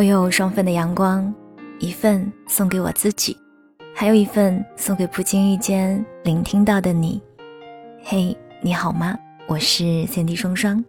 [0.00, 1.30] 我有双份的阳光，
[1.78, 3.36] 一份送给我自己，
[3.94, 7.20] 还有一份送给不经意间聆听到的你。
[8.02, 9.14] 嘿，你好吗？
[9.46, 10.82] 我是三 D 双双，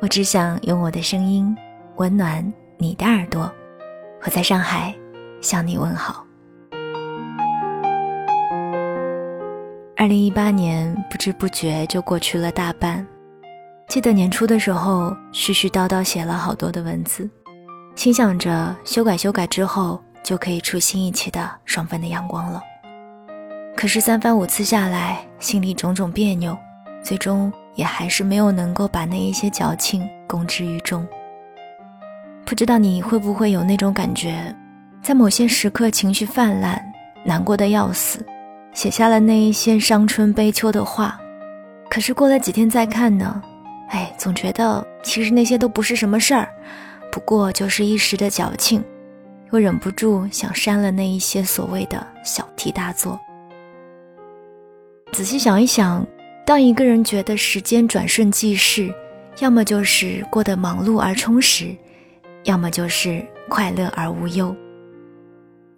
[0.00, 1.56] 我只想用我的声音
[1.98, 3.48] 温暖你的耳朵。
[4.24, 4.92] 我在上海
[5.40, 6.26] 向你问好。
[9.96, 13.06] 二零一八年不知不觉就过去了大半，
[13.86, 17.30] 记得年初的时候絮絮叨叨写了好多的文字。
[17.98, 22.62] 心想着修改修改之后就可以出新一期的双份的阳光了。
[23.76, 26.56] 可是三番五次下来，心里种种别扭，
[27.02, 31.04] 最终也还是没有能够把那一些矫情公之于众。
[32.44, 34.54] 不知道你会不会有那种感觉，
[35.02, 36.80] 在某些时刻情绪泛滥，
[37.24, 38.24] 难过的要死，
[38.72, 41.20] 写下了那一些伤春悲秋的话，
[41.90, 43.42] 可是过了几天再看呢，
[43.88, 46.48] 哎，总觉得其实那些都不是什么事儿。
[47.18, 48.80] 不过就是一时的矫情，
[49.50, 53.18] 又忍不住想删了那一些所谓的小题大做。
[55.10, 56.06] 仔细想一想，
[56.46, 58.88] 当一个人觉得时间转瞬即逝，
[59.40, 61.74] 要么就是过得忙碌而充实，
[62.44, 64.54] 要么就是快乐而无忧。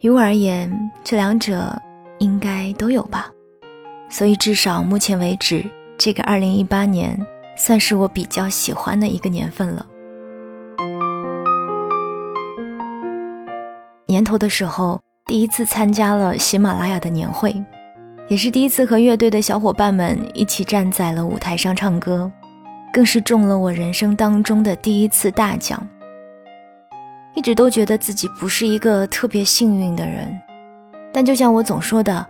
[0.00, 0.70] 于我而言，
[1.02, 1.74] 这两者
[2.18, 3.30] 应该都有吧。
[4.10, 5.64] 所以至少目前为止，
[5.96, 7.18] 这个二零一八年
[7.56, 9.86] 算是我比较喜欢的一个年份了。
[14.20, 17.56] 年头的时候，第一次参加了喜马拉雅的年会，
[18.28, 22.30] 也是第一次和乐队的小伙伴们一起站在了舞台上唱歌，
[22.92, 25.82] 更是中了我人生当中的第一次大奖。
[27.34, 30.38] 一直都觉得自己不是一个特别幸运的人，
[31.14, 32.26] 但就像我总说的，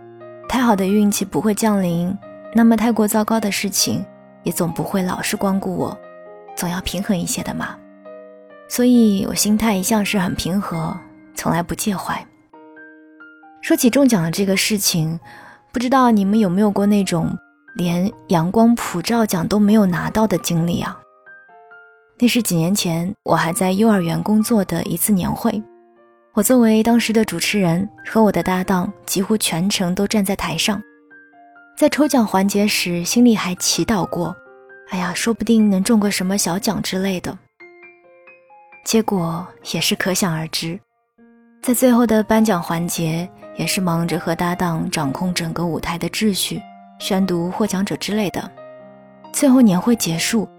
[0.47, 2.17] 太好的运气不会降临，
[2.53, 4.01] 那么太过糟糕的事情
[4.43, 5.97] 也总不会老是光顾我，
[6.55, 7.75] 总要平衡一些的嘛。
[8.69, 10.97] 所以我心态一向是很平和。
[11.41, 12.23] 从来不介怀。
[13.63, 15.19] 说起中奖的这个事情，
[15.71, 17.35] 不知道你们有没有过那种
[17.73, 20.99] 连阳光普照奖都没有拿到的经历啊？
[22.19, 25.59] 那是几年前我还在幼儿园工作的一次年会，
[26.33, 30.79] 我作为当时的主持人，和我的搭档几乎全程都站在台上，
[31.75, 34.35] 在抽奖环节时，心里还祈祷过
[34.93, 37.35] ：“哎呀，说不定能中个什么小奖之类的。”
[38.85, 40.79] 结果也是可想而知。
[41.61, 46.59] 在最后的颁奖环节，也是忙着和搭档掌控整个舞台的秩序，
[46.97, 48.49] 宣读获奖者之类的。
[49.31, 50.49] 最后年会结束，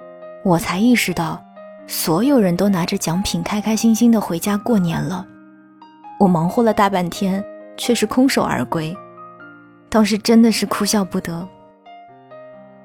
[0.45, 1.43] 我才意识到，
[1.89, 5.27] 所有人都拿着奖品开开心心的回家过年了。
[6.21, 7.45] 我忙活了大半天，
[7.77, 8.97] 却是空手而归，
[9.89, 11.49] 当时真的是哭笑不得。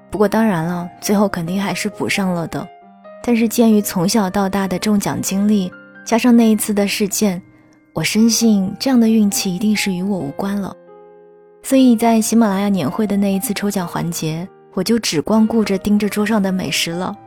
[0.09, 2.67] 不过当然了，最后肯定还是补上了的。
[3.21, 5.71] 但是鉴于从小到大的中奖经历，
[6.03, 7.39] 加上那一次的事件。
[7.97, 10.71] 我深信这样的运气一定是与我无关了，
[11.63, 17.17] 所以在喜马拉雅年会的那一次抽奖环节，我就只光顾着盯着桌上的美食了。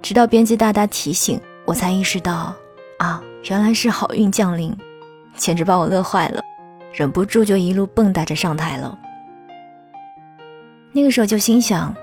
[0.00, 2.54] 直到编辑大大提醒，我才意识到，
[2.96, 4.74] 啊，原来是好运降临，
[5.36, 6.40] 简直把我乐坏了，
[6.90, 8.98] 忍不住就一路蹦跶着上台了。
[10.90, 11.94] 那个时候就心想，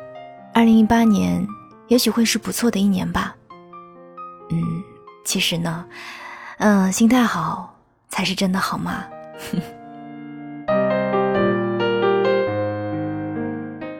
[0.53, 1.43] 二零一八年
[1.87, 3.35] 也许会是不错的一年吧。
[4.51, 4.61] 嗯，
[5.25, 5.83] 其实呢，
[6.59, 7.70] 嗯，心态好。
[8.11, 9.05] 才是真的好吗？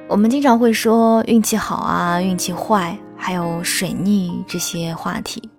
[0.08, 5.50] 我们经常会说运气好啊，运气坏，还有水逆这些话题。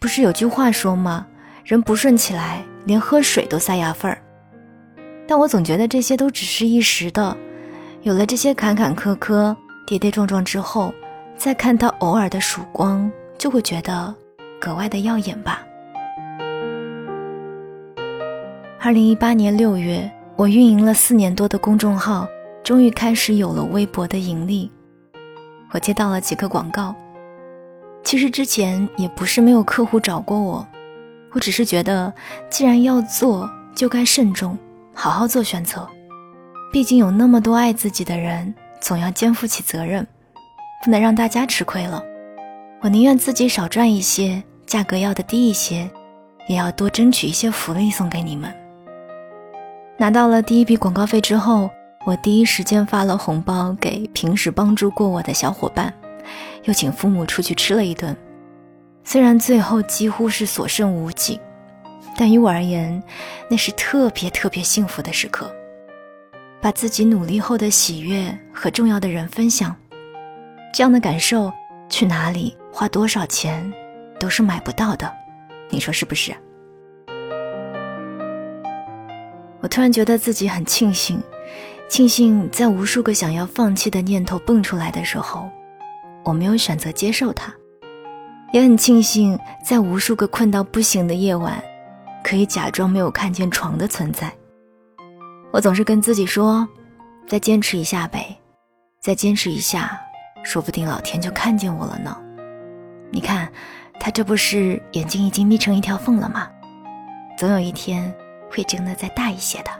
[0.00, 1.24] 不是有句话说吗？
[1.64, 4.20] 人不顺起来，连喝水都塞牙缝儿。
[5.28, 7.36] 但我总觉得这些都只是一时的，
[8.02, 9.56] 有了这些坎坎坷坷、
[9.86, 10.92] 跌跌撞撞之后，
[11.36, 13.08] 再看到偶尔的曙光，
[13.38, 14.12] 就会觉得
[14.60, 15.64] 格外的耀眼吧。
[18.84, 22.26] 二零一八年六月，我运营了四年多的公众号，
[22.64, 24.68] 终于开始有了微薄的盈利。
[25.70, 26.92] 我接到了几个广告。
[28.02, 30.66] 其实之前也不是没有客户找过我，
[31.30, 32.12] 我只是觉得，
[32.50, 34.58] 既然要做，就该慎重，
[34.92, 35.88] 好好做选择。
[36.72, 40.04] 毕竟有那么多爱自己的人，总要肩负起责任，
[40.84, 42.02] 不能让大家吃亏了。
[42.80, 45.88] 我宁愿自己少赚一些，价格要的低一些，
[46.48, 48.52] 也要多争取一些福利送给你们。
[49.98, 51.70] 拿到了第一笔广告费之后，
[52.04, 55.92] 我第一时间发了红包给平时帮助过我的小伙伴，
[56.64, 58.16] 又请父母出去吃了一顿。
[59.04, 61.40] 虽然最后几乎是所剩无几，
[62.16, 63.00] 但于我而言，
[63.48, 65.52] 那是特别特别幸福的时刻。
[66.60, 69.74] 把自己努力后的喜悦和重要的人分享，
[70.72, 71.52] 这样的感受，
[71.88, 73.72] 去哪里花多少钱
[74.18, 75.12] 都是买不到的。
[75.68, 76.32] 你说是不是？
[79.62, 81.22] 我突然觉得自己很庆幸，
[81.88, 85.48] 庆幸在无数个想要放弃的念头蹦出来的时候，
[86.24, 87.52] 我没有选择接受它；
[88.52, 91.62] 也很庆幸在无数个困到不行的夜晚，
[92.24, 94.32] 可以假装没有看见床的存在。
[95.52, 96.66] 我总是跟自己说
[97.28, 98.36] ：“再坚持一下呗，
[99.00, 99.96] 再坚持一下，
[100.42, 102.16] 说不定老天就看见我了呢。”
[103.12, 103.48] 你看，
[104.00, 106.48] 他这不是眼睛已经眯成一条缝了吗？
[107.36, 108.12] 总有一天
[108.52, 109.70] 会睁得再大一些的。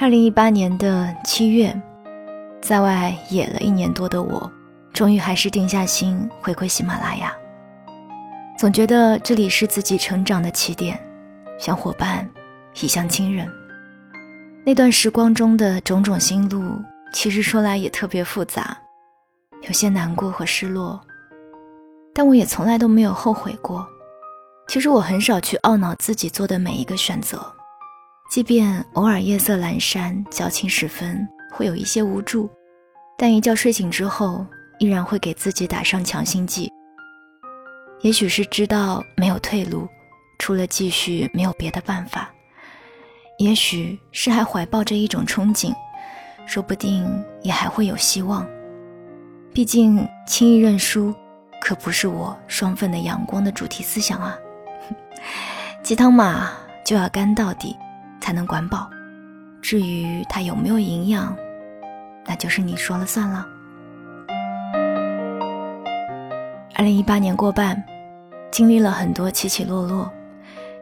[0.00, 1.74] 二零一八年的七月，
[2.60, 4.50] 在外野了一年多的我，
[4.92, 7.32] 终于还是定下心回归喜马拉雅。
[8.58, 10.98] 总觉得这里是自己成长的起点。
[11.58, 12.28] 像伙伴，
[12.80, 13.48] 亦像亲人。
[14.66, 16.82] 那段时光中的种种心路，
[17.12, 18.76] 其实说来也特别复杂，
[19.62, 21.00] 有些难过和失落，
[22.12, 23.86] 但我也从来都没有后悔过。
[24.66, 27.44] 其实我很少去懊恼自己做的每一个选择，
[28.30, 32.50] 即便偶尔夜色阑珊、矫情时分，会有一些无助，
[33.16, 34.44] 但一觉睡醒之后，
[34.78, 36.70] 依然会给自己打上强心剂。
[38.00, 39.88] 也许是知道没有退路。
[40.36, 42.30] 除了继续，没有别的办法。
[43.38, 45.72] 也许是还怀抱着一种憧憬，
[46.44, 47.06] 说不定
[47.42, 48.46] 也还会有希望。
[49.52, 51.14] 毕竟轻易认输，
[51.60, 54.36] 可不是我双份的阳光的主题思想啊。
[55.82, 56.50] 鸡汤嘛，
[56.84, 57.76] 就要干到底，
[58.20, 58.88] 才能管饱。
[59.60, 61.36] 至于它有没有营养，
[62.26, 63.46] 那就是你说了算了。
[66.74, 67.82] 二零一八年过半，
[68.50, 70.10] 经历了很多起起落落。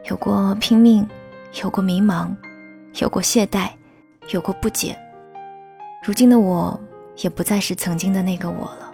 [0.09, 1.07] 有过拼命，
[1.61, 2.27] 有过迷茫，
[2.95, 3.69] 有过懈怠，
[4.31, 4.97] 有过不解。
[6.03, 6.77] 如今的我，
[7.17, 8.91] 也不再是曾经的那个我了。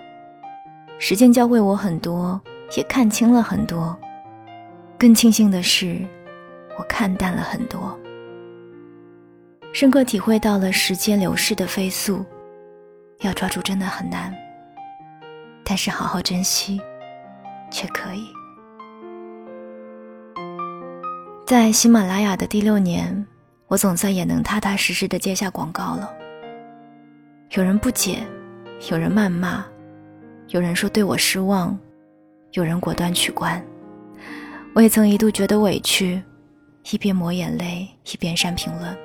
[1.00, 2.40] 时间教会我很多，
[2.78, 3.98] 也看清了很多。
[5.00, 5.98] 更庆幸的是，
[6.78, 7.98] 我看淡了很多，
[9.72, 12.26] 深刻体会到了时间流逝的飞速。
[13.22, 14.34] 要抓住真的很难，
[15.64, 16.82] 但是好好珍惜，
[17.72, 18.28] 却可以。
[21.46, 23.26] 在喜马拉雅的第六年，
[23.68, 26.14] 我总算也能踏踏实实的接下广告了。
[27.52, 28.20] 有人不解，
[28.90, 29.66] 有人谩骂，
[30.50, 31.78] 有人说对我失望，
[32.52, 33.62] 有人果断取关。
[34.80, 36.24] 我也曾一度觉得委屈，
[36.90, 38.98] 一边抹眼泪，一边删评论。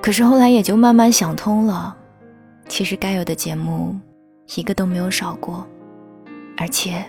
[0.00, 1.96] 可是后来也就慢慢想通了，
[2.68, 3.98] 其实该有的节目，
[4.54, 5.66] 一个都没有少过，
[6.56, 7.04] 而且，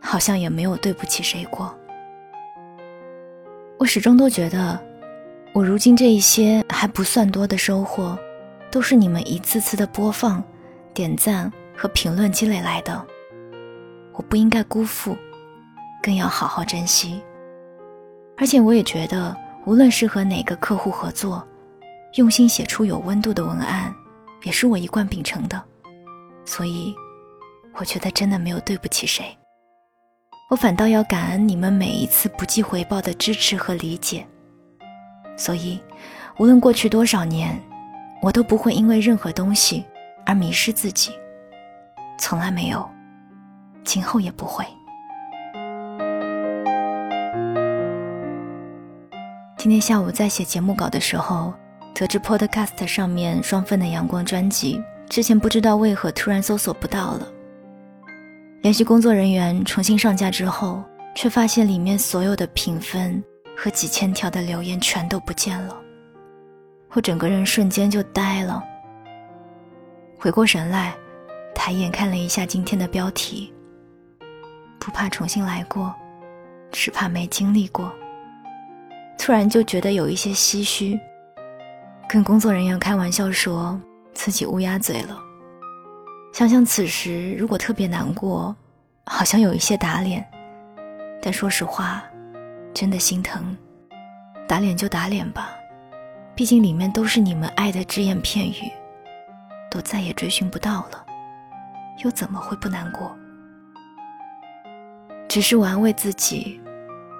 [0.00, 1.72] 好像也没有对不起谁过。
[3.78, 4.76] 我始终都觉得，
[5.52, 8.18] 我如今这一些还不算多的收获，
[8.68, 10.42] 都是你们一次次的播放、
[10.92, 13.00] 点赞和评论积累来的。
[14.14, 15.16] 我不应该辜负，
[16.02, 17.22] 更要好好珍惜。
[18.36, 21.46] 而且我也觉得，无论是和哪个客户合作，
[22.14, 23.94] 用心写出有温度的文案，
[24.42, 25.62] 也是我一贯秉承的。
[26.44, 26.92] 所以，
[27.74, 29.24] 我觉得真的没有对不起谁。
[30.50, 34.26] 我反倒要感恩你们每一次不计回报的支持和理解。
[35.36, 35.80] 所以，
[36.38, 37.58] 无论过去多少年，
[38.20, 39.84] 我都不会因为任何东西
[40.26, 41.12] 而迷失自己，
[42.18, 42.86] 从来没有，
[43.84, 44.66] 今后也不会。
[49.62, 51.54] 今天下午在写节目稿的时候，
[51.94, 57.32] 得知 Podcast 上面《双份的阳光》专辑之前不知道为何突然搜索不到了。
[58.62, 60.82] 联系工作人员重新上架之后，
[61.14, 63.22] 却发现里面所有的评分
[63.56, 65.76] 和几千条的留言全都不见了，
[66.94, 68.60] 我整个人瞬间就呆了。
[70.18, 70.92] 回过神来，
[71.54, 73.54] 抬眼看了一下今天的标题，
[74.80, 75.94] 不怕重新来过，
[76.72, 77.94] 只怕没经历过。
[79.24, 80.98] 突然就觉得有一些唏嘘，
[82.08, 83.80] 跟工作人员开玩笑说
[84.12, 85.16] 自己乌鸦嘴了。
[86.32, 88.52] 想想此时如果特别难过，
[89.06, 90.28] 好像有一些打脸，
[91.22, 92.02] 但说实话，
[92.74, 93.56] 真的心疼。
[94.48, 95.52] 打脸就打脸吧，
[96.34, 98.68] 毕竟里面都是你们爱的只言片语，
[99.70, 101.06] 都再也追寻不到了，
[102.02, 103.16] 又怎么会不难过？
[105.28, 106.60] 只是我安慰自己，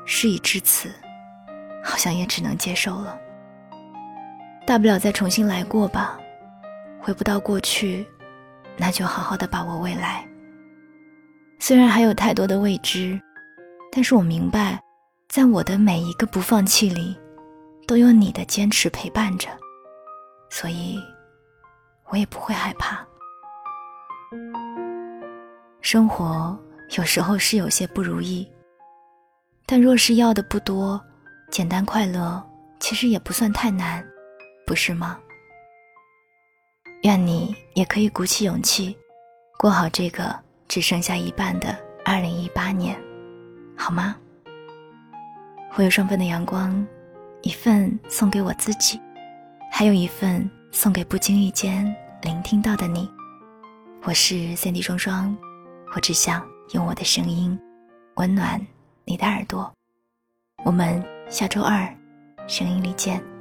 [0.04, 0.90] 事已至此，
[1.82, 3.18] 好像也只能接受了。
[4.66, 6.18] 大不了再重新来过吧，
[7.00, 8.06] 回不到过去。
[8.76, 10.26] 那就好好的把握未来。
[11.58, 13.20] 虽然还有太多的未知，
[13.92, 14.80] 但是我明白，
[15.28, 17.14] 在我的每一个不放弃里，
[17.86, 19.48] 都有你的坚持陪伴着，
[20.48, 20.98] 所以，
[22.08, 23.06] 我也不会害怕。
[25.82, 26.58] 生活
[26.96, 28.50] 有时候是有些不如意，
[29.66, 30.98] 但若是要的不多，
[31.52, 32.42] 简单快乐
[32.80, 34.02] 其实也不算太难，
[34.66, 35.20] 不是吗？
[37.02, 38.96] 愿你也可以鼓起勇气，
[39.58, 40.34] 过好这个
[40.66, 42.98] 只剩下一半的二零一八年，
[43.76, 44.16] 好吗？
[45.76, 46.86] 我有双份的阳光，
[47.42, 48.98] 一份送给我自己，
[49.70, 51.84] 还有一份送给不经意间
[52.22, 53.06] 聆听到的你。
[54.04, 55.36] 我是三 D 双双，
[55.94, 57.60] 我只想用我的声音
[58.14, 58.58] 温暖
[59.04, 59.70] 你的耳朵。
[60.64, 61.88] 我们下周二
[62.46, 63.31] 声音里见。